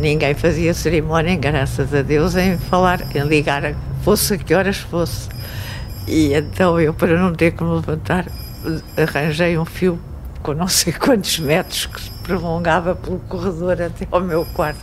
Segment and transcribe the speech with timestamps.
[0.00, 5.28] ninguém fazia cerimónia, graças a Deus, em falar, em ligar, fosse a que horas fosse.
[6.08, 8.26] E então eu, para não ter que me levantar,
[8.96, 9.98] arranjei um fio
[10.42, 14.80] com não sei quantos metros que se prolongava pelo corredor até ao meu quarto.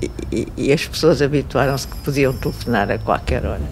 [0.00, 3.62] E, e, e as pessoas habituaram-se que podiam telefonar a qualquer hora.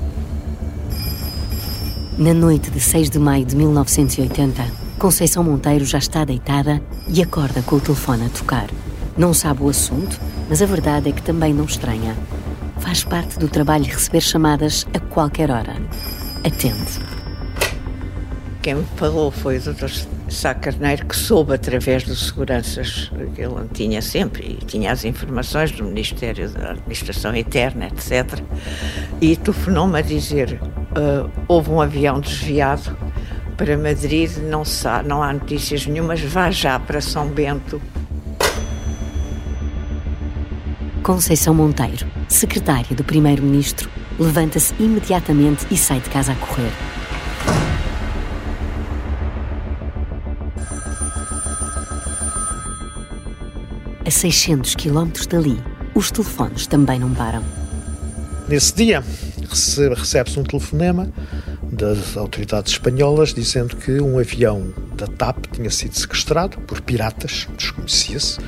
[2.18, 4.63] Na noite de 6 de maio de 1980,
[4.99, 8.68] Conceição Monteiro já está deitada e acorda com o telefone a tocar.
[9.17, 12.17] Não sabe o assunto, mas a verdade é que também não estranha.
[12.79, 15.77] Faz parte do trabalho receber chamadas a qualquer hora.
[16.45, 17.00] Atende.
[18.63, 19.91] Quem me falou foi o Dr.
[20.29, 25.72] Sá Carneiro, que soube através dos seguranças que ele tinha sempre, e tinha as informações
[25.72, 28.41] do Ministério da Administração Eterna, etc.
[29.21, 32.97] E telefonou-me a dizer: uh, houve um avião desviado
[33.56, 34.62] para Madrid, não,
[35.05, 37.80] não há notícias nenhumas, vá já para São Bento.
[41.12, 46.70] Conceição Monteiro, secretária do Primeiro-Ministro, levanta-se imediatamente e sai de casa a correr.
[54.06, 55.61] A 600 quilómetros dali,
[55.97, 57.42] os telefones também não param.
[58.48, 59.02] Nesse dia,
[59.97, 61.12] recebe-se um telefonema
[61.72, 68.39] das autoridades espanholas dizendo que um avião da TAP tinha sido sequestrado por piratas, desconhecia-se.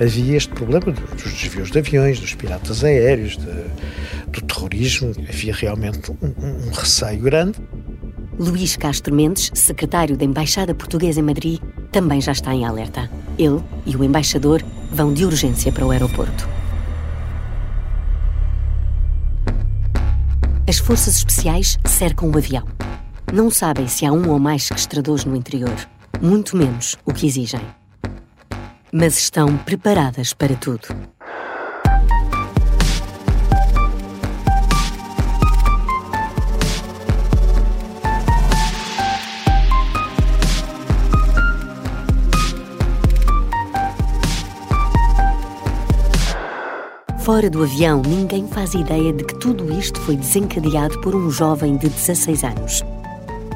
[0.00, 5.12] Havia este problema dos desvios de aviões, dos piratas aéreos, de, do terrorismo.
[5.28, 7.58] Havia realmente um, um, receio grande.
[8.38, 11.60] Luís Castro Mendes, secretário da Embaixada Portuguesa em Madrid,
[11.92, 13.08] também já está em alerta.
[13.38, 16.48] Ele e o embaixador vão de urgência para o aeroporto.
[20.66, 22.66] As forças especiais cercam o avião.
[23.32, 25.74] Não sabem se há um ou mais sequestradores no interior,
[26.20, 27.60] muito menos o que exigem.
[28.96, 30.86] Mas estão preparadas para tudo.
[47.18, 51.76] Fora do avião, ninguém faz ideia de que tudo isto foi desencadeado por um jovem
[51.76, 52.84] de 16 anos.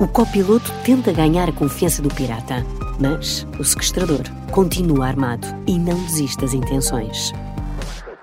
[0.00, 2.66] O copiloto tenta ganhar a confiança do pirata,
[2.98, 7.32] mas o sequestrador continua armado e não desiste das intenções.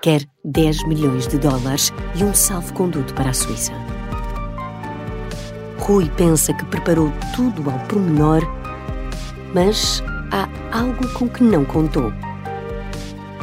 [0.02, 3.72] Quer 10 milhões de dólares e um salvo-conduto para a Suíça.
[5.78, 8.42] Rui pensa que preparou tudo ao pormenor,
[9.54, 12.12] mas há algo com que não contou.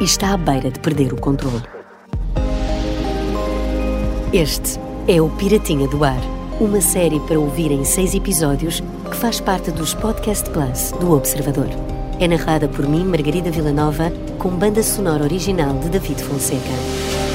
[0.00, 1.62] E está à beira de perder o controle.
[4.32, 6.20] Este é o Piratinha do Ar,
[6.60, 11.68] uma série para ouvir em seis episódios que faz parte dos Podcast Plus do Observador.
[12.20, 17.33] É narrada por mim, Margarida Villanova, com banda sonora original de David Fonseca.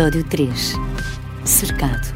[0.00, 0.72] Episódio 3
[1.44, 2.14] Cercado.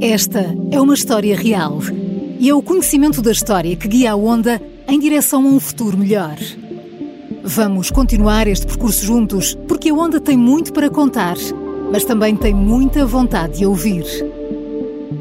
[0.00, 0.40] Esta
[0.72, 1.78] é uma história real
[2.40, 5.96] e é o conhecimento da história que guia a onda em direção a um futuro
[5.96, 6.36] melhor.
[7.44, 11.36] Vamos continuar este percurso juntos, porque a onda tem muito para contar,
[11.92, 14.04] mas também tem muita vontade de ouvir.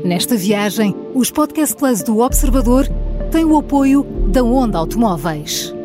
[0.04, 2.88] Nesta viagem, os Podcast Plus do Observador
[3.32, 5.77] tem o apoio da Onda Automóveis.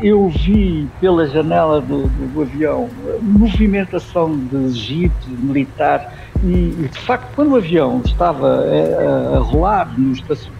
[0.00, 2.88] Eu vi pela janela do, do, avião
[3.22, 6.12] movimentação de jipe militar
[6.44, 9.88] e, de facto, quando o avião estava a, a rolar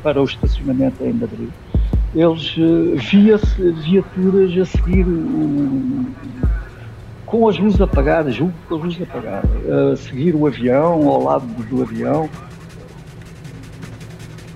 [0.02, 1.50] para o estacionamento em Madrid,
[2.14, 6.06] eles eh, via-se viaturas a seguir o,
[7.26, 9.50] com as luzes apagadas, julgo com as luzes apagadas,
[9.92, 12.30] a seguir o avião, ao lado do avião.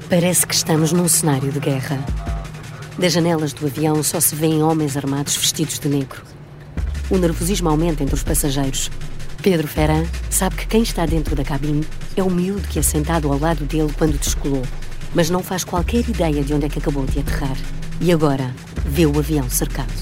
[0.09, 1.99] Parece que estamos num cenário de guerra.
[3.01, 6.23] Das janelas do avião só se vêem homens armados vestidos de negro.
[7.09, 8.91] O nervosismo aumenta entre os passageiros.
[9.43, 11.83] Pedro Ferran sabe que quem está dentro da cabine
[12.15, 14.61] é o miúdo que é sentado ao lado dele quando descolou,
[15.15, 17.57] mas não faz qualquer ideia de onde é que acabou de aterrar.
[18.03, 18.55] E agora
[18.85, 19.95] vê o avião cercado.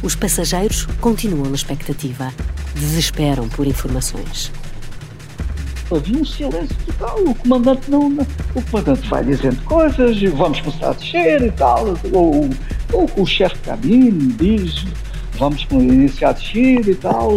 [0.00, 2.32] Os passageiros continuam na expectativa.
[2.76, 4.52] Desesperam por informações.
[5.94, 7.18] Havia um silêncio total.
[7.24, 11.86] O comandante não, não, O comandante vai dizendo coisas, vamos começar a descer e tal.
[12.12, 12.50] Ou,
[12.92, 14.86] ou o chefe de cabine diz
[15.38, 17.32] vamos iniciar a descer e tal.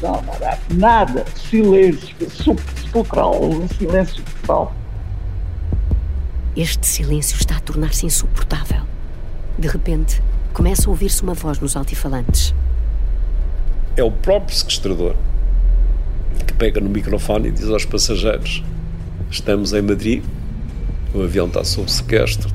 [0.00, 1.24] Não, nada, nada.
[1.34, 4.72] silêncio, sepulcral, um silêncio total.
[6.56, 8.82] Este silêncio está a tornar-se insuportável.
[9.58, 10.22] De repente,
[10.52, 12.54] começa a ouvir-se uma voz nos altifalantes.
[13.96, 15.16] É o próprio sequestrador
[16.52, 18.62] que pega no microfone e diz aos passageiros:
[19.30, 20.22] Estamos em Madrid,
[21.14, 22.50] o avião está sob sequestro.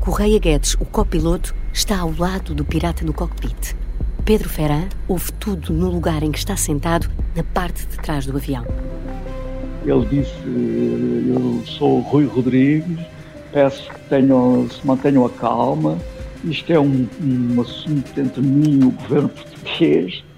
[0.00, 3.76] Correia Guedes, o copiloto, está ao lado do pirata no cockpit.
[4.24, 8.36] Pedro Ferran ouve tudo no lugar em que está sentado, na parte de trás do
[8.36, 8.64] avião.
[9.84, 10.32] Ele disse:
[11.28, 13.04] Eu sou Rui Rodrigues,
[13.52, 15.98] peço que tenham, se mantenham a calma.
[16.44, 19.51] Isto é um, um assunto entre mim e o governo português,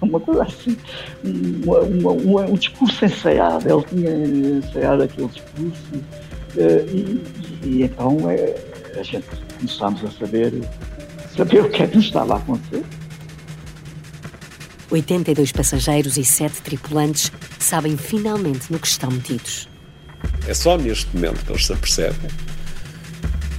[0.01, 0.77] uma coisa assim,
[1.23, 3.67] uma, uma, um discurso ensaiado.
[3.67, 6.03] Ele tinha ensaiado aquele discurso,
[6.57, 7.23] eh, e,
[7.63, 8.55] e então é,
[8.99, 9.25] a gente
[9.57, 10.53] começámos a saber,
[11.35, 12.83] saber o que é que nos estava a acontecer.
[14.91, 19.67] 82 passageiros e 7 tripulantes sabem finalmente no que estão metidos.
[20.47, 22.29] É só neste momento que eles se apercebem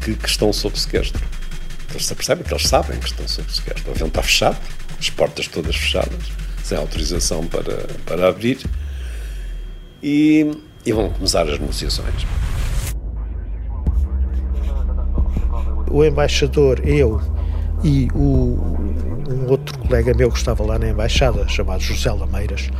[0.04, 1.20] que, que estão sob sequestro.
[1.90, 3.88] Eles se apercebem que eles sabem que estão sob sequestro.
[3.88, 4.56] O avião está fechado,
[4.98, 6.32] as portas todas fechadas,
[6.62, 8.58] sem autorização para, para abrir,
[10.02, 10.50] e,
[10.84, 12.26] e vão começar as negociações.
[15.90, 17.20] O embaixador, eu
[17.82, 18.76] e o,
[19.28, 22.70] um outro colega meu que estava lá na embaixada, chamado José Lameiras,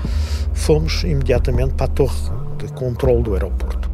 [0.53, 3.91] fomos imediatamente para a torre de controle do aeroporto.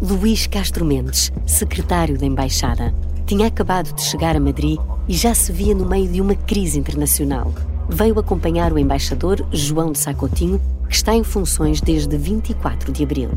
[0.00, 2.94] Luís Castro Mendes, secretário da embaixada,
[3.28, 6.78] tinha acabado de chegar a Madrid e já se via no meio de uma crise
[6.78, 7.52] internacional.
[7.86, 10.58] Veio acompanhar o embaixador João de Sacotinho,
[10.88, 13.30] que está em funções desde 24 de abril.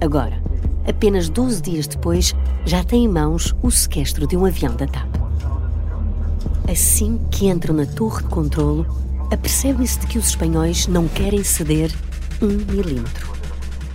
[0.00, 0.40] Agora,
[0.88, 5.08] apenas 12 dias depois, já tem em mãos o sequestro de um avião da TAP.
[6.70, 8.86] Assim que entram na torre de controlo,
[9.32, 11.92] apercebem-se de que os espanhóis não querem ceder
[12.40, 13.28] um milímetro.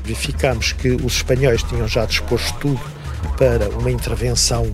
[0.03, 2.81] Verificamos que os espanhóis tinham já disposto tudo
[3.37, 4.69] para uma intervenção,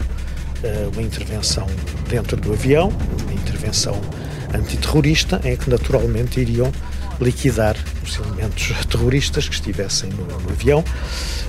[0.94, 1.68] uma intervenção
[2.10, 2.92] dentro do avião,
[3.24, 4.00] uma intervenção
[4.54, 6.72] antiterrorista, em que naturalmente iriam
[7.20, 10.84] liquidar os elementos terroristas que estivessem no, no avião,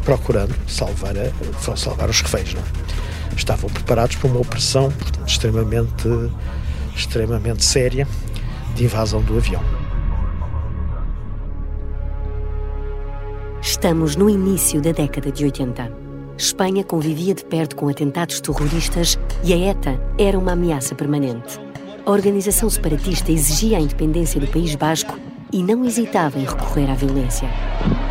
[0.04, 2.54] procurando salvar, a, salvar os reféns.
[2.54, 2.60] Não?
[2.60, 3.02] É?
[3.36, 6.08] estavam preparados para uma operação portanto, extremamente,
[6.94, 8.06] extremamente séria
[8.74, 9.62] de invasão do avião.
[13.60, 16.11] Estamos no início da década de 80.
[16.42, 21.60] Espanha convivia de perto com atentados terroristas e a ETA era uma ameaça permanente.
[22.04, 25.16] A organização separatista exigia a independência do País Basco
[25.52, 27.48] e não hesitava em recorrer à violência.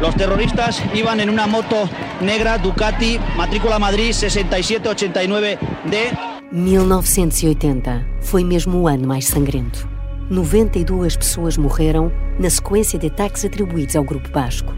[0.01, 1.75] Os terroristas iam em uma moto
[2.22, 6.18] negra Ducati, matrícula Madrid 6789D.
[6.54, 9.86] 1980 foi mesmo o ano mais sangrento.
[10.30, 14.73] 92 pessoas morreram na sequência de ataques atribuídos ao Grupo Basco.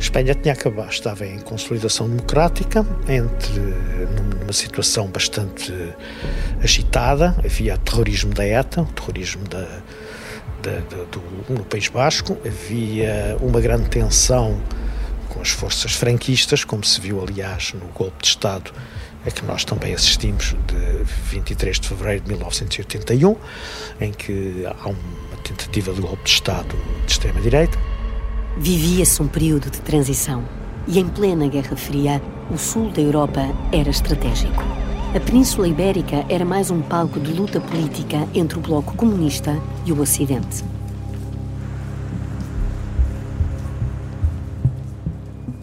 [0.00, 3.60] Espanha tinha acabado, estava em consolidação democrática, entre
[4.40, 5.72] numa situação bastante
[6.62, 7.36] agitada.
[7.44, 9.68] Havia terrorismo da ETA, o terrorismo da,
[10.62, 14.60] do, no País Basco, havia uma grande tensão
[15.28, 18.72] com as forças franquistas, como se viu, aliás, no golpe de Estado
[19.26, 23.36] a que nós também assistimos de 23 de fevereiro de 1981,
[24.00, 27.89] em que há uma tentativa de golpe de Estado de extrema-direita.
[28.62, 30.44] Vivia-se um período de transição
[30.86, 33.40] e, em plena Guerra Fria, o sul da Europa
[33.72, 34.62] era estratégico.
[35.16, 39.92] A Península Ibérica era mais um palco de luta política entre o Bloco Comunista e
[39.92, 40.62] o Ocidente.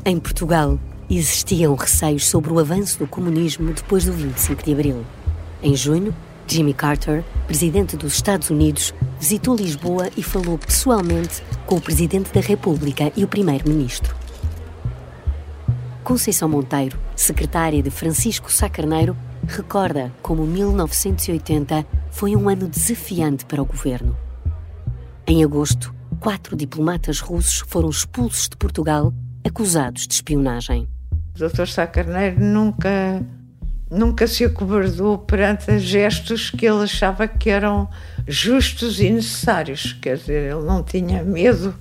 [0.03, 5.05] Em Portugal, existiam receios sobre o avanço do comunismo depois do 25 de abril.
[5.61, 6.15] Em junho,
[6.47, 12.41] Jimmy Carter, presidente dos Estados Unidos, visitou Lisboa e falou pessoalmente com o presidente da
[12.41, 14.15] República e o primeiro-ministro.
[16.03, 23.61] Conceição Monteiro, secretária de Francisco Sá Carneiro, recorda como 1980 foi um ano desafiante para
[23.61, 24.17] o governo.
[25.25, 29.13] Em agosto, quatro diplomatas russos foram expulsos de Portugal
[29.45, 30.87] acusados de espionagem.
[31.35, 31.67] O Dr.
[31.67, 33.21] Sá Carneiro nunca,
[33.89, 37.89] nunca se acobardou perante gestos que ele achava que eram
[38.27, 39.93] justos e necessários.
[40.01, 41.73] Quer dizer, ele não tinha medo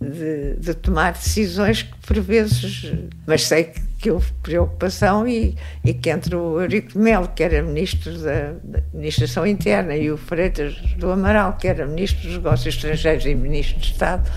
[0.00, 2.92] de, de tomar decisões que por vezes.
[3.26, 7.62] Mas sei que que houve preocupação e, e que entre o Eurico Melo, que era
[7.62, 12.74] ministro da, da, Administração Interna, e o Freitas do Amaral, que era ministro dos Negócios
[12.74, 14.30] Estrangeiros e ministro de Estado,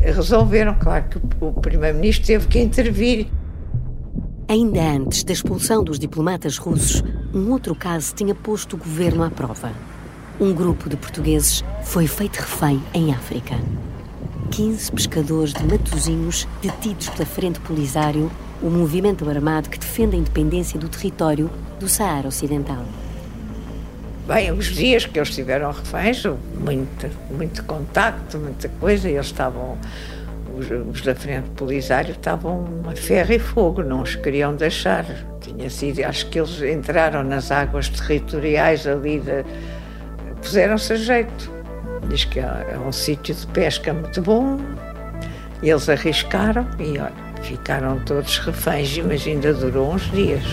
[0.00, 3.26] resolveram, claro que o, primeiro-ministro teve que intervir.
[4.48, 7.02] Ainda antes da expulsão dos diplomatas russos,
[7.34, 9.72] um outro caso tinha posto o governo à prova.
[10.40, 13.56] Um grupo de portugueses foi feito refém em África.
[14.52, 18.30] 15 pescadores de Matosinhos detidos pela Frente Polisário,
[18.62, 21.50] o movimento armado que defende a independência do território
[21.80, 22.84] do Saara Ocidental.
[24.28, 29.76] Bem, os dias que eles estiveram reféns, muito, muito contacto, muita coisa, e eles estavam,
[30.56, 35.04] os, os, da Frente Polisário estavam a ferro e fogo, não os queriam deixar.
[35.40, 39.22] Tinha sido, acho que eles entraram nas águas territoriais ali
[40.40, 41.50] puseram-se a jeito.
[42.08, 44.58] Diz que é, é um sítio de pesca muito bom.
[45.62, 50.44] Eles arriscaram e olha, ficaram todos reféns, mas ainda durou uns dias.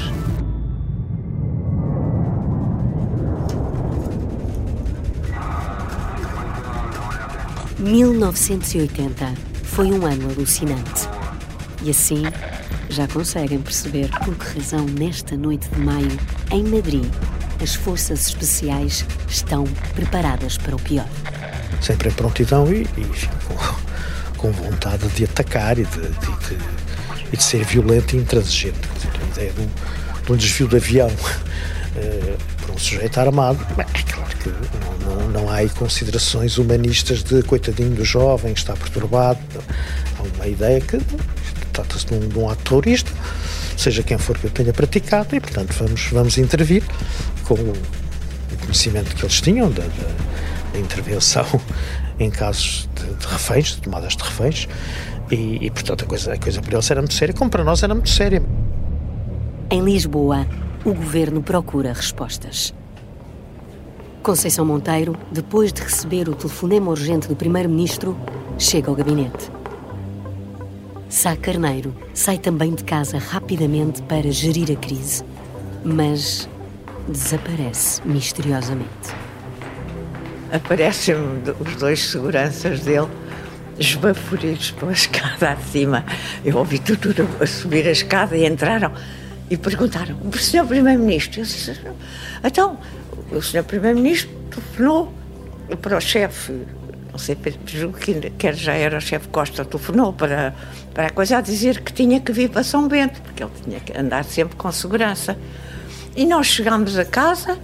[7.84, 11.10] ...1980 foi um ano alucinante.
[11.82, 12.22] E assim,
[12.90, 16.16] já conseguem perceber por que razão nesta noite de maio,
[16.52, 17.04] em Madrid,
[17.60, 19.64] as forças especiais estão
[19.96, 21.08] preparadas para o pior.
[21.82, 26.58] Sempre em prontidão e, e com, com, vontade de atacar e de, de, de,
[27.34, 28.78] e de ser violento e intransigente.
[29.24, 29.70] a ideia de um,
[30.24, 31.32] de um desvio de avião por
[32.74, 37.92] um sujeito armado, é claro que não, não, não há aí considerações humanistas de coitadinho
[37.92, 39.40] do jovem que está perturbado.
[40.18, 41.00] Há uma ideia que
[41.72, 43.12] trata-se de, um, de um ato terrorista,
[43.78, 46.84] seja quem for que eu tenha praticado, e portanto vamos, vamos intervir
[47.44, 47.74] com o
[48.62, 51.46] conhecimento que eles tinham da, da, da intervenção
[52.20, 54.68] em casos de, de, reféns, de tomadas de reféns,
[55.32, 57.82] e, e, portanto a coisa, a coisa para eles era muito séria, como para nós
[57.82, 58.44] era muito séria.
[59.70, 60.46] Em Lisboa,
[60.86, 62.74] o governo procura respostas.
[64.22, 68.18] Conceição Monteiro, depois de receber o telefonema urgente do primeiro-ministro,
[68.58, 69.50] chega ao gabinete.
[71.08, 75.24] Sá Carneiro sai também de casa rapidamente para gerir a crise,
[75.84, 76.50] mas
[77.08, 79.14] desaparece misteriosamente.
[80.52, 81.16] Aparecem
[81.60, 83.08] os dois seguranças dele
[83.80, 86.04] esbaforidos pela escada acima.
[86.44, 88.92] Eu ouvi tudo a subir a escada e entraram
[89.50, 91.42] e perguntaram: o senhor Primeiro-Ministro?
[91.42, 91.80] Eu disse:
[92.44, 92.78] então,
[93.32, 95.14] o senhor Primeiro-Ministro telefonou
[95.82, 96.54] para o chefe,
[97.12, 100.54] não sei, julgo que já era o chefe Costa, telefonou para,
[100.94, 103.80] para a coisa a dizer que tinha que vir para São Bento, porque ele tinha
[103.80, 105.38] que andar sempre com segurança.
[106.16, 107.58] E nós chegámos a casa,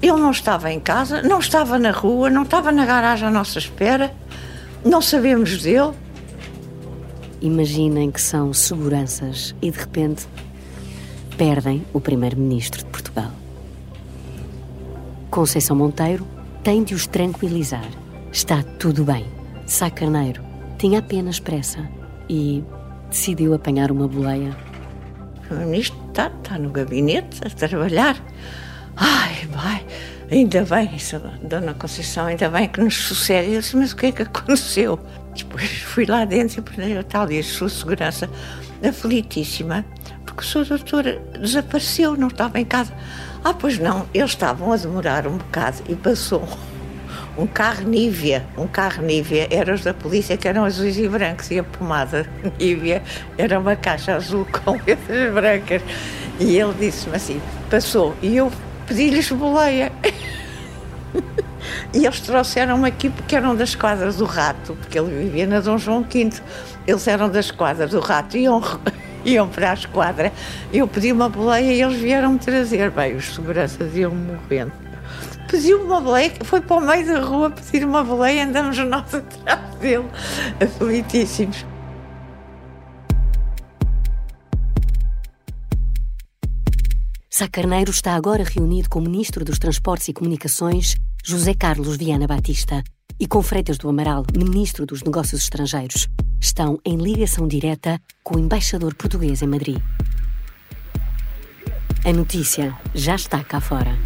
[0.00, 3.58] ele não estava em casa, não estava na rua, não estava na garagem à nossa
[3.58, 4.14] espera,
[4.84, 5.92] não sabemos dele.
[7.40, 10.28] Imaginem que são seguranças e de repente
[11.42, 13.32] perdem o primeiro-ministro de Portugal.
[15.28, 16.24] Conceição Monteiro
[16.62, 17.88] tem de os tranquilizar.
[18.30, 19.26] Está tudo bem.
[19.66, 20.40] Sá Carneiro
[20.78, 21.80] tinha apenas pressa
[22.28, 22.62] e
[23.10, 24.56] decidiu apanhar uma boleia
[25.50, 28.16] o ministro está, está no gabinete a trabalhar.
[28.96, 29.84] Ai, vai,
[30.30, 33.56] ainda bem, isso, Dona Conceição, ainda bem que nos sucede.
[33.56, 34.96] Disse, mas o que é que aconteceu?
[35.34, 38.30] Depois fui lá dentro e perdi a tal e a sua segurança
[38.80, 39.84] aflitíssima,
[40.24, 41.04] porque o seu doutor
[41.38, 42.92] desapareceu, não estava em casa.
[43.44, 46.46] Ah, pois não, eles estavam a demorar um bocado e passou
[47.36, 51.50] um carro Nívia, um carro Nívia, eram os da polícia que eram azuis e brancos
[51.50, 52.26] e a pomada
[52.58, 53.02] Nívia
[53.38, 55.82] era uma caixa azul com letras brancas.
[56.38, 58.50] E ele disse-me assim, passou, e eu
[58.86, 59.92] pedi-lhes boleia.
[61.94, 65.78] e eles trouxeram-me aqui porque eram das quadras do rato, porque ele vivia na Dom
[65.78, 66.30] João V.
[66.86, 68.60] Eles eram das quadras do rato, iam,
[69.24, 70.32] iam para a esquadra.
[70.72, 72.90] Eu pedi uma boleia e eles vieram-me trazer.
[72.90, 74.72] Bem, os seguranças iam morrendo
[75.52, 79.74] pediu uma boleia, foi para o meio da rua pedir uma boleia, andamos nós atrás
[79.74, 80.06] dele,
[80.58, 81.66] aflitíssimos.
[87.28, 92.26] Sá Carneiro está agora reunido com o Ministro dos Transportes e Comunicações, José Carlos Viana
[92.26, 92.82] Batista,
[93.20, 96.08] e com Freitas do Amaral, Ministro dos Negócios Estrangeiros.
[96.42, 99.78] Estão em ligação direta com o embaixador português em Madrid.
[102.04, 103.96] A notícia já está cá fora.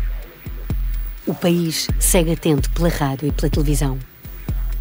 [1.26, 3.99] O país segue atento pela rádio e pela televisão.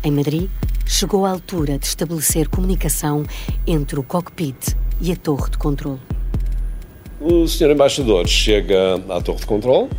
[0.04, 0.50] Em Madrid,
[0.86, 3.24] chegou a altura de estabelecer comunicação
[3.66, 6.02] entre o cockpit e a torre de controle.
[7.22, 9.90] O senhor embaixador chega à torre de controle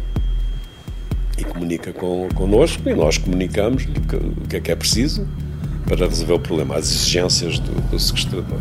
[1.38, 5.26] e comunica com, connosco e nós comunicamos o que, é que é preciso
[5.86, 8.60] para resolver o problema, as exigências do, do secretador.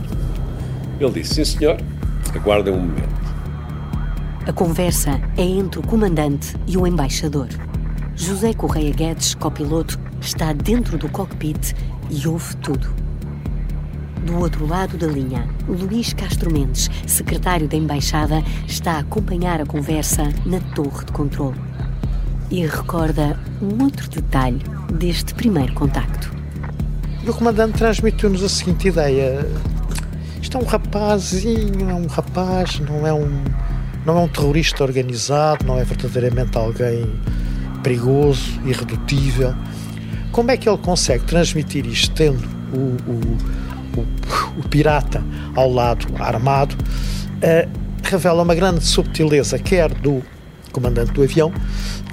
[1.00, 1.77] Ele disse, sim senhor,
[2.36, 3.25] Aguardem um momento.
[4.46, 7.48] A conversa é entre o comandante e o embaixador.
[8.13, 11.74] José Correia Guedes, copiloto, está dentro do cockpit
[12.10, 12.94] e ouve tudo.
[14.25, 19.65] Do outro lado da linha, Luís Castro Mendes, secretário da Embaixada, está a acompanhar a
[19.65, 21.60] conversa na torre de controle.
[22.51, 26.35] E recorda um outro detalhe deste primeiro contacto.
[27.27, 29.44] O comandante transmitiu-nos a seguinte ideia:
[30.39, 33.44] isto é um rapazinho, é um rapaz, não é um,
[34.05, 37.03] não é um terrorista organizado, não é verdadeiramente alguém
[37.82, 39.55] perigoso, irredutível.
[40.32, 45.24] Como é que ele consegue transmitir isto tendo o, o, o, o pirata
[45.55, 46.75] ao lado, armado?
[46.75, 47.67] Uh,
[48.03, 50.22] revela uma grande subtileza, quer do
[50.72, 51.51] comandante do avião,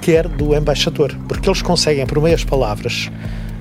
[0.01, 3.11] quer do embaixador, porque eles conseguem, por meias palavras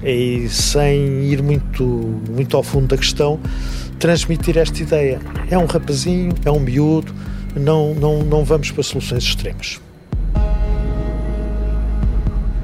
[0.05, 1.85] e sem ir muito,
[2.31, 3.39] muito ao fundo da questão,
[3.99, 5.21] transmitir esta ideia.
[5.51, 7.15] É um rapazinho, é um miúdo,
[7.55, 9.81] não, não, não vamos para soluções extremas.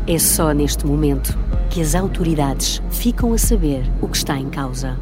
[0.06, 4.98] É só neste momento que as autoridades ficam a saber o que está em causa.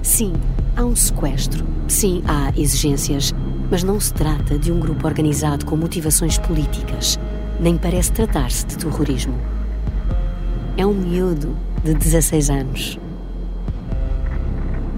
[0.00, 0.32] Sim,
[0.76, 1.64] há um sequestro.
[1.88, 3.34] Sim, há exigências.
[3.70, 7.18] Mas não se trata de um grupo organizado com motivações políticas.
[7.58, 9.34] Nem parece tratar-se de terrorismo.
[10.74, 12.98] É um miúdo de 16 anos.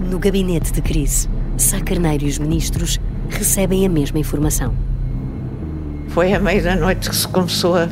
[0.09, 1.27] No gabinete de crise,
[1.57, 2.97] Sá Carneiro e os ministros
[3.29, 4.73] recebem a mesma informação.
[6.09, 7.89] Foi à meia da noite que se começou a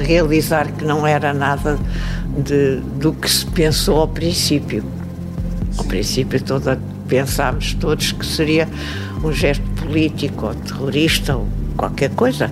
[0.00, 1.76] realizar que não era nada
[2.44, 4.84] de, do que se pensou ao princípio.
[5.76, 8.68] Ao princípio toda, pensámos todos que seria
[9.24, 12.48] um gesto político ou terrorista ou qualquer coisa.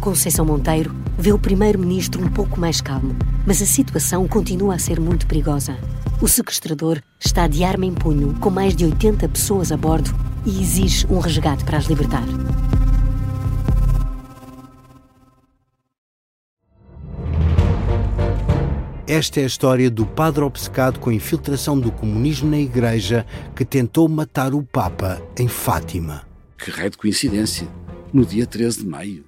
[0.00, 3.16] Conceição Monteiro vê o primeiro-ministro um pouco mais calmo,
[3.48, 5.74] mas a situação continua a ser muito perigosa.
[6.20, 10.10] O sequestrador está de arma em punho, com mais de 80 pessoas a bordo,
[10.44, 12.26] e exige um resgate para as libertar.
[19.06, 23.24] Esta é a história do padre obcecado com a infiltração do comunismo na Igreja
[23.56, 26.28] que tentou matar o Papa em Fátima.
[26.58, 27.66] Que raio de coincidência!
[28.12, 29.27] No dia 13 de maio.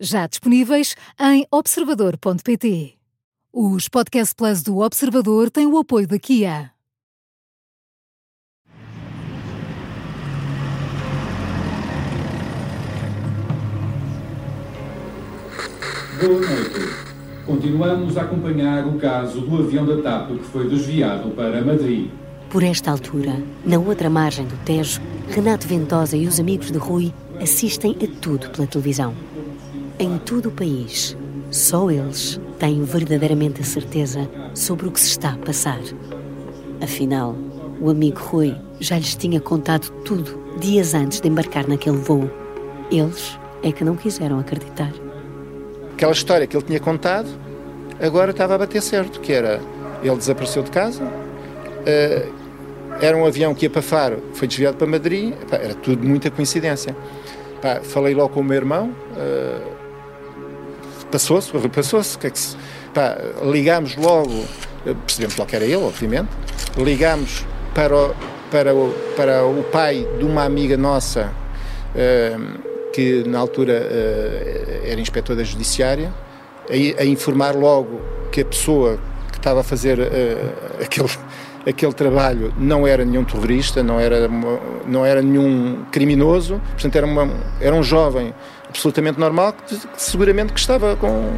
[0.00, 2.94] já disponíveis em observador.pt.
[3.52, 6.70] Os Podcast Plus do Observador têm o apoio da Kia.
[16.20, 17.10] Boa noite.
[17.46, 22.10] Continuamos a acompanhar o caso do avião da TAP que foi desviado para Madrid.
[22.50, 27.12] Por esta altura, na outra margem do Tejo, Renato Ventosa e os amigos de Rui
[27.40, 29.14] assistem a tudo pela televisão.
[30.00, 31.16] Em todo o país,
[31.50, 35.78] só eles têm verdadeiramente a certeza sobre o que se está a passar.
[36.82, 37.36] Afinal,
[37.80, 42.28] o amigo Rui já lhes tinha contado tudo dias antes de embarcar naquele voo.
[42.90, 44.90] Eles é que não quiseram acreditar
[46.00, 47.28] aquela história que ele tinha contado,
[48.00, 49.60] agora estava a bater certo, que era
[50.02, 52.32] ele desapareceu de casa, uh,
[53.02, 56.96] era um avião que ia para Faro, foi desviado para Madrid, era tudo muita coincidência.
[57.82, 59.79] Falei logo com o meu irmão, uh,
[61.10, 62.56] passou-se, passou-se, que é que se,
[62.94, 64.44] pá, ligámos logo,
[64.86, 66.28] eh, percebemos logo que era ele, obviamente,
[66.76, 67.44] ligámos
[67.74, 68.14] para o,
[68.50, 71.32] para o, para o pai de uma amiga nossa,
[71.94, 76.12] uh, que na altura uh, era inspetor da Judiciária,
[76.68, 78.98] a, a, informar logo que a pessoa
[79.30, 81.08] que estava a fazer uh, aquele,
[81.66, 84.28] aquele trabalho não era nenhum terrorista, não era,
[84.86, 88.34] não era nenhum criminoso, portanto era, uma, era um jovem
[88.70, 91.30] absolutamente normal que, que seguramente que estava com,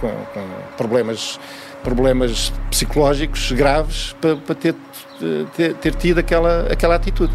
[0.00, 1.38] com, com, problemas,
[1.82, 4.74] problemas psicológicos graves para, para ter,
[5.54, 7.32] ter, ter tido aquela, aquela atitude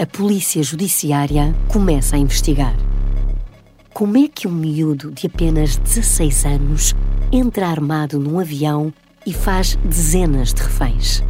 [0.00, 2.74] a polícia judiciária começa a investigar.
[3.92, 6.94] Como é que um miúdo de apenas 16 anos
[7.30, 8.94] entra armado num avião
[9.26, 11.22] e faz dezenas de reféns?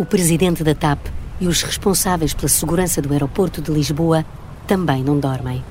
[0.00, 1.08] O presidente da TAP
[1.38, 4.24] e os responsáveis pela segurança do aeroporto de Lisboa
[4.66, 5.62] também não dormem.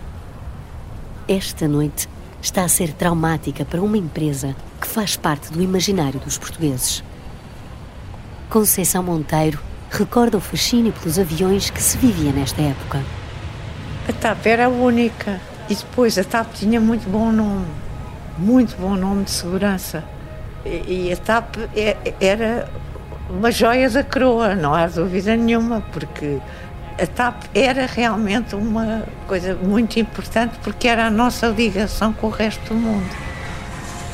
[1.27, 2.07] Esta noite
[2.39, 7.03] está a ser traumática para uma empresa que faz parte do imaginário dos portugueses.
[8.51, 13.03] Conceição Monteiro recorda o fascínio pelos aviões que se vivia nesta época.
[14.07, 15.41] A TAP era a única.
[15.67, 17.65] E depois a TAP tinha muito bom nome.
[18.37, 20.03] Muito bom nome de segurança.
[20.63, 22.69] E, e a TAP é, era
[23.29, 26.39] uma joia da coroa, não há dúvida nenhuma, porque
[27.01, 32.29] a TAP era realmente uma coisa muito importante porque era a nossa ligação com o
[32.29, 33.09] resto do mundo.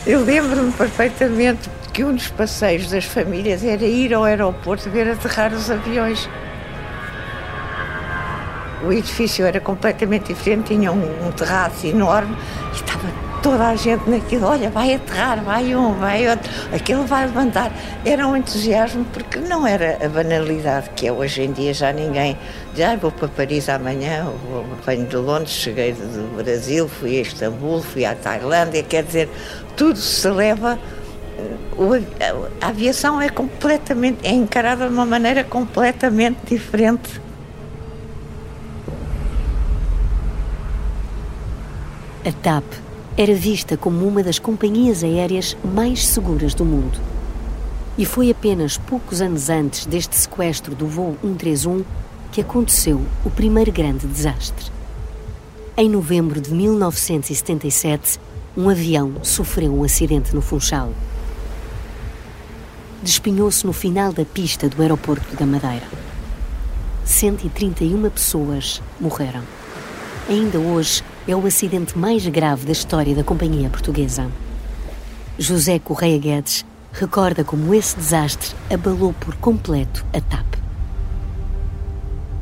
[0.05, 5.53] Eu lembro-me perfeitamente que um dos passeios das famílias era ir ao aeroporto ver aterrar
[5.53, 6.29] os aviões.
[8.85, 12.37] O edifício era completamente diferente, tinha um, um terraço enorme
[12.71, 17.27] e estava toda a gente naquilo, olha, vai aterrar, vai um, vai outro, aquilo vai
[17.27, 17.71] levantar.
[18.03, 22.35] Era um entusiasmo porque não era a banalidade que é hoje em dia, já ninguém
[22.75, 27.21] já ah, vou para Paris amanhã, vou, venho de Londres, cheguei do Brasil, fui a
[27.21, 29.29] Istambul, fui à Tailândia, quer dizer,
[29.77, 30.79] tudo se leva
[32.59, 37.21] a aviação é completamente é encarada de uma maneira completamente diferente.
[42.25, 42.84] A TAP
[43.17, 46.99] era vista como uma das companhias aéreas mais seguras do mundo.
[47.97, 51.85] E foi apenas poucos anos antes deste sequestro do voo 131
[52.33, 54.69] que aconteceu o primeiro grande desastre.
[55.77, 58.19] Em novembro de 1977,
[58.57, 60.91] um avião sofreu um acidente no Funchal.
[63.01, 65.87] Despinhou-se no final da pista do aeroporto da Madeira.
[67.05, 69.43] 131 pessoas morreram.
[70.27, 74.29] Ainda hoje, é o acidente mais grave da história da companhia portuguesa.
[75.39, 80.45] José Correia Guedes recorda como esse desastre abalou por completo a TAP.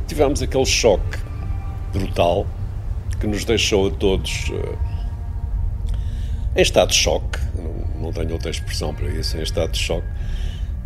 [0.07, 1.17] Tivemos aquele choque
[1.93, 2.45] brutal
[3.19, 4.77] que nos deixou a todos uh,
[6.55, 7.39] em estado de choque.
[7.55, 10.07] Não, não tenho outra expressão para isso, em estado de choque.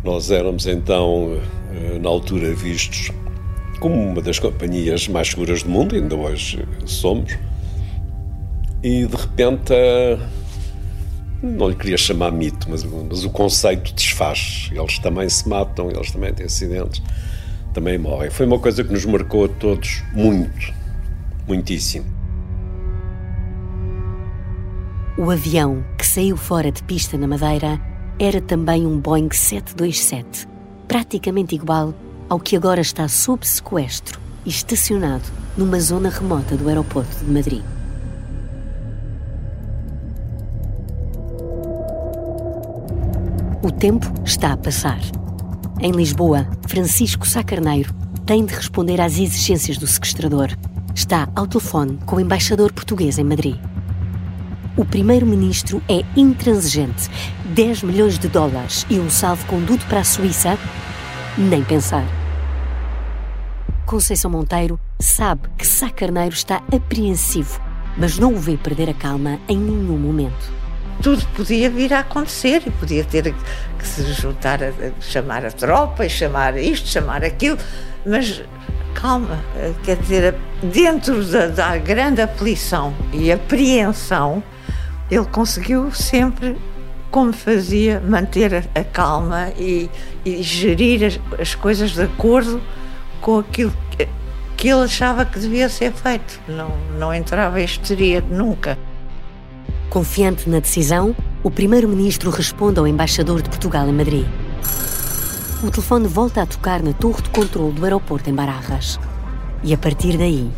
[0.04, 3.10] Nós éramos então, uh, na altura, vistos
[3.80, 7.36] como uma das companhias mais seguras do mundo, ainda hoje somos
[8.82, 9.72] e de repente
[11.42, 14.70] não lhe queria chamar mito, mas, mas, o conceito desfaz.
[14.72, 17.02] Eles também se matam, eles também têm acidentes,
[17.72, 18.30] também morrem.
[18.30, 20.72] Foi uma coisa que nos marcou a todos muito,
[21.46, 22.06] muitíssimo.
[25.16, 27.80] O avião que saiu fora de pista na Madeira
[28.20, 30.48] era também um Boeing 727,
[30.86, 31.94] praticamente igual
[32.28, 35.24] ao que agora está sob sequestro e estacionado
[35.56, 37.77] numa zona remota do aeroporto de Madrid.
[43.68, 44.98] O tempo está a passar.
[45.78, 47.92] Em Lisboa, Francisco Sacarneiro
[48.24, 50.48] tem de responder às exigências do sequestrador.
[50.94, 53.58] Está ao telefone com o embaixador português em Madrid.
[54.74, 57.10] O primeiro-ministro é intransigente.
[57.54, 60.58] 10 milhões de dólares e um salvo-conduto para a Suíça?
[61.36, 62.06] Nem pensar.
[63.84, 67.60] Conceição Monteiro sabe que Sacarneiro está apreensivo,
[67.98, 70.56] mas não o vê perder a calma em nenhum momento
[71.02, 73.34] tudo podia vir a acontecer e podia ter
[73.78, 77.58] que se juntar a, chamar a tropa e chamar isto, chamar aquilo,
[78.04, 78.42] mas
[78.94, 79.38] calma,
[79.84, 84.42] quer dizer, dentro da, da grande aflição e apreensão,
[85.10, 86.56] ele conseguiu sempre,
[87.10, 89.88] como fazia, manter a, a calma e,
[90.24, 92.60] e gerir as, as, coisas de acordo
[93.20, 94.08] com aquilo que,
[94.56, 96.40] que ele achava que devia ser feito.
[96.48, 98.76] Não, não entrava em histeria nunca.
[99.90, 104.26] Confiante na decisão, o primeiro-ministro responde ao embaixador de Portugal em Madrid.
[105.64, 109.00] O telefone volta a tocar na torre de controle do aeroporto em Barajas.
[109.64, 110.50] E a partir daí,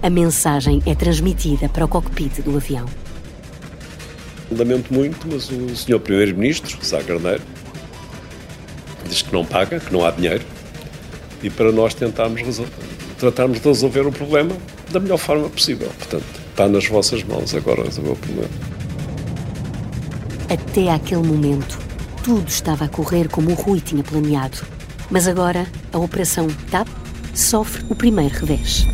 [0.00, 2.86] a mensagem é transmitida para o cockpit do avião.
[4.56, 7.42] Lamento muito, mas o senhor primeiro-ministro, Sá Carneiro,
[9.08, 10.44] diz que não paga, que não há dinheiro,
[11.42, 12.40] e para nós tentarmos
[13.18, 14.56] tratarmos de resolver o problema
[14.92, 15.90] da melhor forma possível.
[15.98, 18.65] Portanto, está nas vossas mãos agora resolver o problema.
[20.48, 21.76] Até aquele momento,
[22.22, 24.58] tudo estava a correr como o Rui tinha planeado.
[25.10, 26.86] Mas agora, a Operação TAP
[27.34, 28.86] sofre o primeiro revés.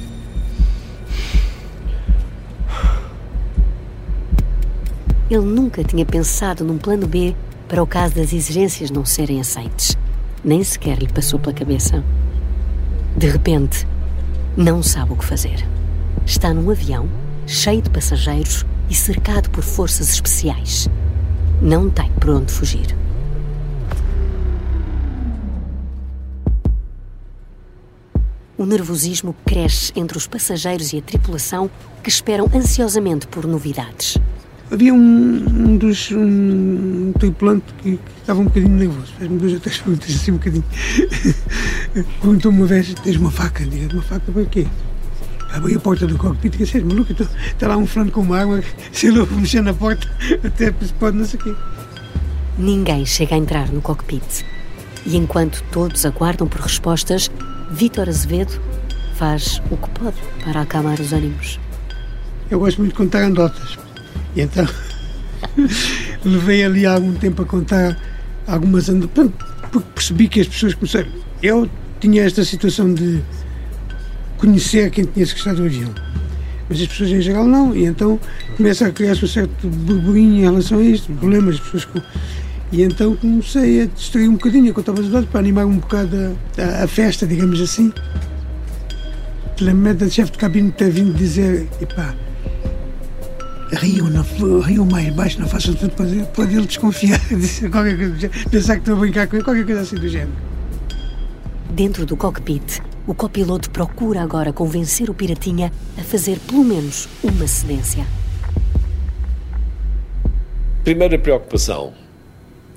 [5.31, 7.37] Ele nunca tinha pensado num plano B
[7.69, 9.95] para o caso das exigências não serem aceites.
[10.43, 12.03] Nem sequer lhe passou pela cabeça.
[13.15, 13.87] De repente,
[14.57, 15.69] não sabe o que fazer.
[16.25, 17.07] Está num avião,
[17.47, 20.89] cheio de passageiros e cercado por forças especiais
[21.63, 22.97] não tem por onde fugir.
[28.59, 31.71] O nervosismo cresce entre os passageiros e a tripulação
[32.03, 34.19] que esperam ansiosamente por novidades.
[34.71, 39.61] havia um, um dos um, tripulante que, que, estava um bocadinho nervoso, fez-me duas ou
[39.61, 40.65] três perguntas assim um bocadinho.
[42.21, 43.65] Perguntou-me uma vez: tens uma faca?
[43.65, 44.67] Diga, uma faca para quê?
[45.53, 48.39] Abri a porta do cockpit e disse: maluco, está então, lá um fulano com uma
[48.39, 48.63] arma,
[48.93, 50.09] se ele mexer na porta,
[50.43, 51.55] até se pode não sei o quê.
[52.59, 54.45] Ninguém chega a entrar no cockpit.
[55.05, 57.31] E enquanto todos aguardam por respostas,
[57.71, 58.61] Vítor Azevedo
[59.17, 61.59] faz o que pode para acalmar os ânimos.
[62.51, 63.79] Eu gosto muito de contar andotas.
[64.37, 64.67] E então
[66.25, 67.99] levei ali algum tempo a contar
[68.47, 69.31] algumas anedotas,
[69.71, 71.09] porque percebi que as pessoas começaram.
[71.43, 71.69] Eu
[72.01, 73.23] tinha esta situação de
[74.43, 75.95] conhecer quem tinha sequestrado o avião,
[76.69, 78.19] mas as pessoas em geral não, e então
[78.57, 82.03] começa a criar-se um certo burburinho em relação a isto, problemas, as pessoas com.
[82.73, 86.89] E então comecei a distrair um bocadinho, a dados para animar um bocado a, a,
[86.89, 87.93] festa, digamos assim.
[89.61, 92.15] Lembro-me da chefe de cabine ter vindo dizer: epá,
[93.75, 94.09] riam,
[94.61, 98.81] riam mais baixo, não façam tudo para, para ele desconfiar, dizer qualquer coisa, pensar que
[98.81, 100.33] estou a brincar com ele, qualquer coisa assim do género.
[101.75, 107.47] Dentro do cockpit, o copiloto procura agora convencer o Piratinha a fazer pelo menos uma
[107.47, 108.07] cedência.
[110.85, 111.93] Primeira preocupação: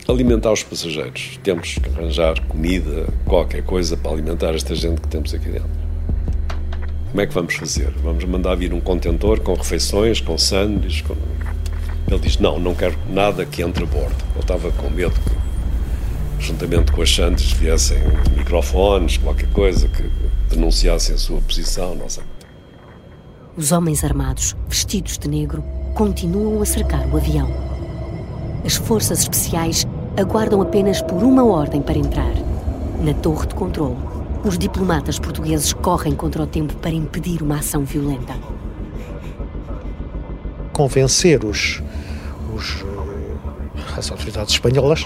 [0.07, 1.39] alimentar os passageiros.
[1.43, 5.85] Temos que arranjar comida, qualquer coisa para alimentar esta gente que temos aqui dentro.
[7.09, 7.91] Como é que vamos fazer?
[8.03, 11.01] Vamos mandar vir um contentor com refeições, com sandes?
[11.01, 11.15] Com...
[12.07, 14.15] Ele diz: Não, não quero nada que entre a bordo.
[14.35, 15.31] Eu estava com medo que,
[16.39, 17.97] juntamente com as sandes, viessem
[18.35, 20.03] microfones, qualquer coisa que
[20.49, 22.23] denunciassem a sua posição, não sei.
[23.57, 27.49] Os homens armados, vestidos de negro, continuam a cercar o avião.
[28.65, 29.85] As forças especiais
[30.17, 32.33] aguardam apenas por uma ordem para entrar
[33.01, 37.83] na torre de controle os diplomatas portugueses correm contra o tempo para impedir uma ação
[37.83, 38.35] violenta.
[40.71, 41.81] Convencer os,
[42.53, 42.85] os,
[43.97, 45.05] as autoridades espanholas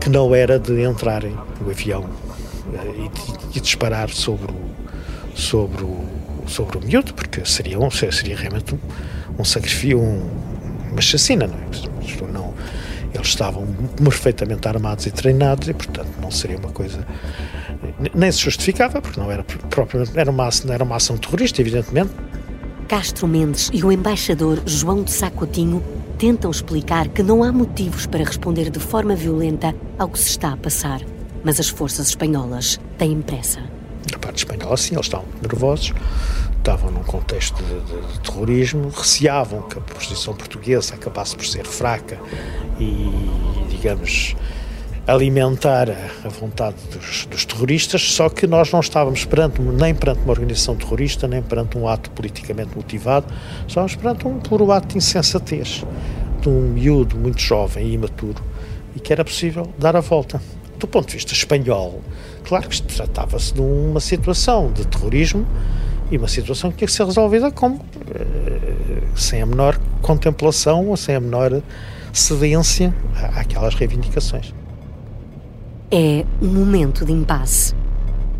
[0.00, 2.04] que não era de entrarem no avião
[2.74, 3.10] eh,
[3.54, 6.04] e, disparar sobre o, sobre o,
[6.46, 8.78] sobre o miúdo, porque seria, um, seria realmente um,
[9.38, 10.28] um sacrifício, um,
[10.90, 12.32] uma chacina, não é?
[12.32, 12.54] Não,
[13.12, 13.66] eles estavam
[14.02, 17.06] perfeitamente armados e treinados e, portanto, não seria uma coisa
[18.14, 22.10] nem se justificava, porque não era propriamente era uma, era uma ação terrorista, evidentemente.
[22.88, 25.82] Castro Mendes e o embaixador João de Sacotinho
[26.24, 30.54] tentam explicar que não há motivos para responder de forma violenta ao que se está
[30.54, 31.02] a passar,
[31.44, 33.60] mas as forças espanholas têm pressa.
[34.10, 35.92] Da parte espanhola, sim, eles estavam nervosos,
[36.56, 41.66] estavam num contexto de, de, de terrorismo, receavam que a posição portuguesa acabasse por ser
[41.66, 42.18] fraca
[42.80, 43.10] e,
[43.68, 44.34] digamos,
[45.06, 45.90] alimentar
[46.24, 50.76] a vontade dos, dos, terroristas, só que nós não estávamos perante, nem perante uma organização
[50.76, 53.26] terrorista, nem perante um ato politicamente motivado,
[53.68, 55.84] estávamos perante um puro ato de insensatez
[56.40, 58.42] de um miúdo muito jovem e imaturo
[58.96, 60.40] e que era possível dar a volta.
[60.78, 62.00] Do ponto de vista espanhol,
[62.42, 65.46] claro que tratava-se de uma situação de terrorismo
[66.10, 67.80] e uma situação que tinha que ser resolvida como
[68.14, 71.62] eh, sem a menor contemplação ou sem a menor
[72.12, 72.94] cedência
[73.34, 74.52] àquelas reivindicações.
[75.96, 77.72] É um momento de impasse.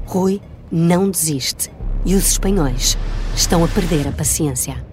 [0.07, 0.41] Rui
[0.73, 1.71] não desiste
[2.05, 2.99] e os espanhóis
[3.37, 4.85] estão a perder a paciência.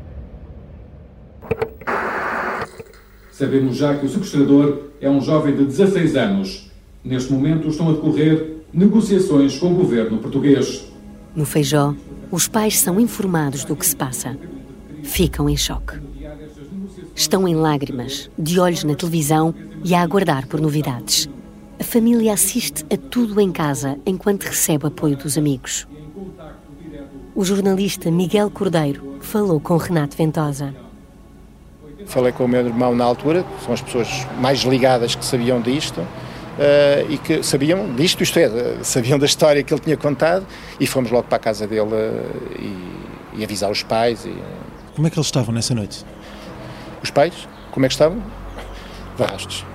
[3.31, 6.71] Sabemos já que o sequestrador é um jovem de 16 anos.
[7.03, 10.85] Neste momento estão a decorrer negociações com o governo português.
[11.35, 11.95] No Feijó,
[12.29, 14.37] os pais são informados do que se passa.
[15.01, 15.99] Ficam em choque.
[17.15, 19.51] Estão em lágrimas, de olhos na televisão
[19.83, 21.27] e a aguardar por novidades.
[21.81, 25.87] A família assiste a tudo em casa enquanto recebe apoio dos amigos.
[27.33, 30.75] O jornalista Miguel Cordeiro falou com Renato Ventosa.
[32.05, 36.01] Falei com o meu irmão na altura, são as pessoas mais ligadas que sabiam disto.
[36.01, 40.45] Uh, e que sabiam disto, isto é, sabiam da história que ele tinha contado
[40.79, 44.23] e fomos logo para a casa dele uh, e, e, avisar os pais.
[44.23, 44.35] E...
[44.95, 46.05] Como é que eles estavam nessa noite?
[47.01, 47.47] Os pais?
[47.71, 48.21] Como é que estavam?
[49.17, 49.65] Vastos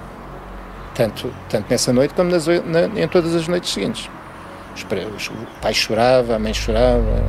[0.97, 4.09] tanto, tanto nessa noite como nas, na, em todas as noites seguintes.
[4.77, 7.23] O pai chorava, a mãe chorava,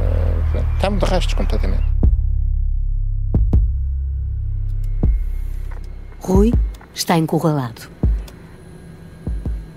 [0.76, 1.84] estávamos de rastros completamente.
[6.20, 6.54] Rui
[6.94, 7.90] está encurralado.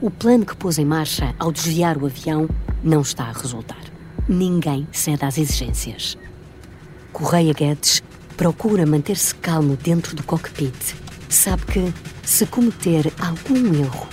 [0.01, 2.49] O plano que pôs em marcha ao desviar o avião
[2.83, 3.83] não está a resultar.
[4.29, 6.17] Ninguém cede às exigências.
[7.13, 8.03] Correia Guedes
[8.37, 10.97] procura manter-se calmo dentro do cockpit.
[11.31, 14.09] Sabe que se cometer algum erro,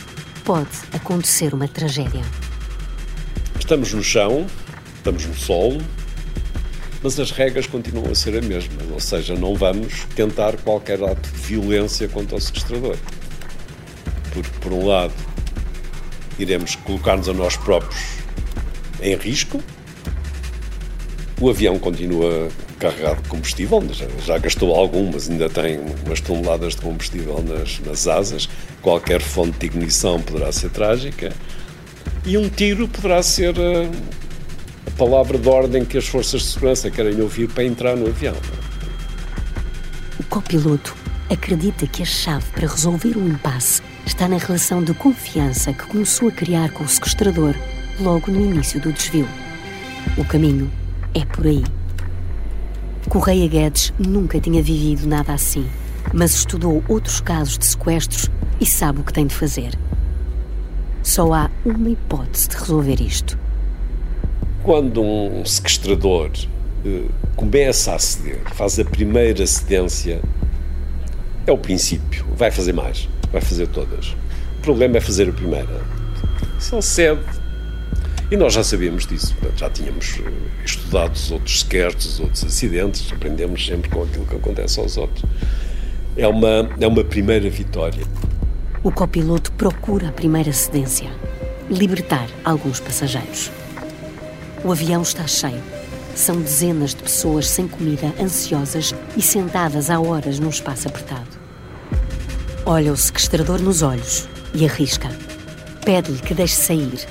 [0.46, 2.22] pode acontecer uma tragédia.
[3.60, 4.46] Estamos no chão,
[4.98, 5.82] estamos no solo,
[7.02, 11.28] mas as regras continuam a ser a mesma, ou seja, não vamos tentar qualquer ato
[11.32, 12.96] de violência contra o sequestrador.
[14.32, 15.14] Porque, por um lado,
[16.38, 18.00] iremos colocar-nos a nós próprios
[19.02, 19.60] em risco,
[21.42, 26.76] o avião continua carregado de combustível, já, já, gastou algum, mas ainda tem umas toneladas
[26.76, 28.48] de combustível nas, nas asas.
[28.82, 31.32] Qualquer fonte de ignição poderá ser trágica.
[32.26, 33.90] E um tiro poderá ser a, eh,
[34.88, 38.36] a palavra de ordem que as forças de segurança querem ouvir para entrar no avião.
[40.20, 40.96] O copiloto
[41.30, 46.30] acredita que a chave para resolver o impasse está na relação de confiança que começou
[46.30, 47.56] a criar com o sequestrador
[48.00, 49.28] logo no início do desvio.
[50.18, 50.72] O caminho
[51.14, 51.64] é por aí.
[53.10, 55.66] Correia Guedes nunca tinha vivido nada assim,
[56.14, 59.72] mas estudou outros casos de sequestros e sabe o que tem de fazer.
[61.02, 63.40] Só há uma hipótese de resolver isto.
[64.62, 66.32] Quando um sequestrador
[66.86, 67.06] eh,
[67.38, 70.22] começa a ceder, faz a primeira cedência,
[71.46, 72.26] é o princípio.
[72.36, 74.18] Vai fazer mais, vai fazer todas.
[74.60, 75.82] O problema é fazer a primeira.
[76.60, 77.22] Se ele cede,
[78.30, 80.32] e nós já sabíamos disso, já tínhamos eh,
[80.66, 85.24] estudado os outros sequestros, os outros acidentes, aprendemos sempre com aquilo que acontece aos outros.
[86.18, 88.04] É uma, é uma primeira vitória.
[88.84, 91.10] O copiloto procura a primeira cedência,
[91.70, 93.50] libertar alguns passageiros.
[94.64, 95.64] O avião está cheio.
[96.14, 101.38] São dezenas de pessoas sem comida, ansiosas e sentadas há horas num espaço apertado.
[102.66, 105.08] Olha o sequestrador nos olhos e arrisca.
[105.86, 107.08] Pede-lhe que deixe sair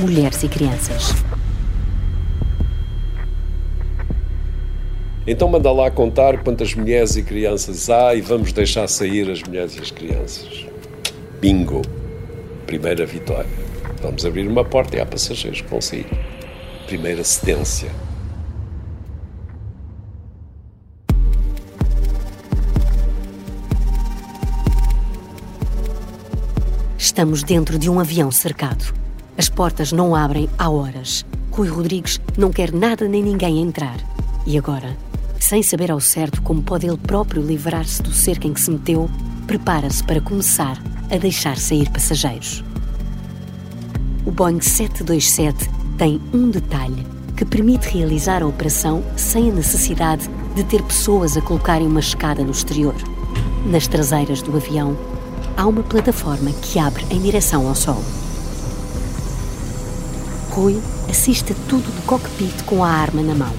[0.00, 1.14] mulheres e crianças.
[5.26, 9.76] Então manda lá contar quantas mulheres e crianças há e vamos deixar sair as mulheres
[9.76, 10.66] e as crianças.
[11.40, 11.82] Bingo!
[12.66, 13.50] Primeira vitória.
[14.02, 16.06] Vamos abrir uma porta e há passageiros que vão sair.
[16.86, 17.90] Primeira cedência.
[26.98, 28.94] Estamos dentro de um avião cercado.
[29.40, 31.24] As portas não abrem há horas.
[31.50, 33.96] Rui Rodrigues não quer nada nem ninguém entrar.
[34.44, 34.94] E agora,
[35.40, 39.08] sem saber ao certo como pode ele próprio livrar-se do cerco em que se meteu,
[39.46, 40.76] prepara-se para começar
[41.10, 42.62] a deixar sair passageiros.
[44.26, 50.64] O Boeing 727 tem um detalhe que permite realizar a operação sem a necessidade de
[50.64, 52.94] ter pessoas a colocarem uma escada no exterior.
[53.64, 54.94] Nas traseiras do avião,
[55.56, 58.04] há uma plataforma que abre em direção ao sol.
[60.50, 63.52] Rui assiste a tudo do cockpit com a arma na mão.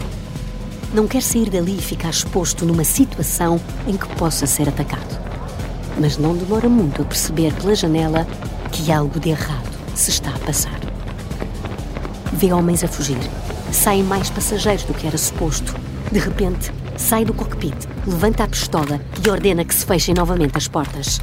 [0.94, 5.18] Não quer sair dali e ficar exposto numa situação em que possa ser atacado.
[5.98, 8.28] Mas não demora muito a perceber pela janela
[8.74, 10.80] que algo de errado se está a passar.
[12.34, 13.20] Vê homens a fugir.
[13.72, 15.74] Saem mais passageiros do que era suposto.
[16.12, 20.68] De repente, sai do cockpit, levanta a pistola e ordena que se fechem novamente as
[20.68, 21.22] portas.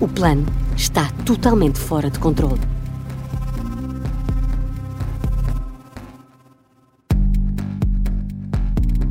[0.00, 0.44] O plano
[0.76, 2.75] está totalmente fora de controle.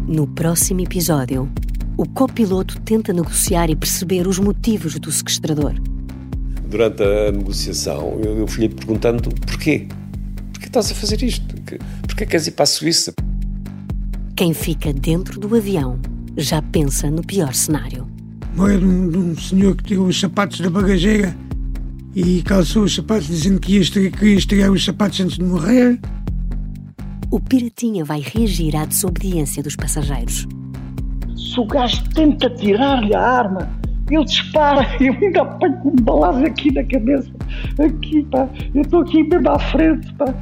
[0.07, 1.51] No próximo episódio,
[1.97, 5.73] o copiloto tenta negociar e perceber os motivos do sequestrador.
[6.69, 9.87] Durante a negociação, eu fui-lhe perguntando porquê.
[10.53, 11.55] Porquê estás a fazer isto?
[12.03, 13.13] Porquê queres ir para a Suíça?
[14.35, 15.99] Quem fica dentro do avião
[16.37, 18.07] já pensa no pior cenário.
[18.55, 21.35] Morreu de um, de um senhor que tirou os sapatos da bagageira
[22.13, 25.99] e calçou os sapatos dizendo que ia estrear, queria estrear os sapatos antes de morrer
[27.31, 30.47] o Piratinha vai reagir à desobediência dos passageiros.
[31.35, 33.69] Se o gajo tenta tirar-lhe a arma,
[34.09, 37.31] ele dispara e eu ainda apanho com um balaço aqui na cabeça.
[37.79, 38.47] Aqui, pá.
[38.73, 40.33] Eu estou aqui mesmo à frente, pá.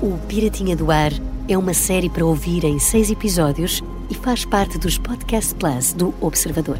[0.00, 1.12] O Piratinha do Ar
[1.48, 6.14] é uma série para ouvir em seis episódios e faz parte dos Podcast Plus do
[6.20, 6.78] Observador.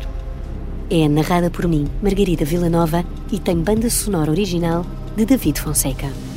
[0.91, 4.87] É narrada por mim, Margarida Villanova, e tem banda sonora original
[5.17, 6.28] de David Fonseca.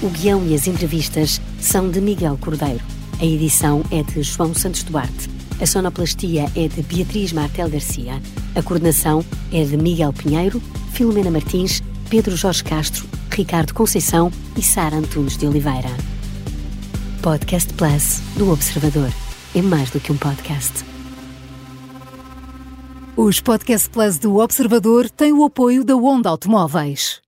[0.00, 2.84] O guião e as entrevistas são de Miguel Cordeiro.
[3.20, 5.28] A edição é de João Santos Duarte.
[5.60, 8.22] A sonoplastia é de Beatriz Martel Garcia.
[8.54, 14.94] A coordenação é de Miguel Pinheiro, Filomena Martins, Pedro Jorge Castro, Ricardo Conceição e Sara
[14.94, 15.90] Antunes de Oliveira.
[17.20, 19.12] Podcast Plus do Observador.
[19.52, 20.84] É mais do que um podcast.
[23.16, 27.20] Os Podcast Plus do Observador têm o apoio da Onda Automóveis.